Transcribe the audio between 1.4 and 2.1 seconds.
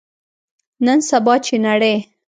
چې نړۍ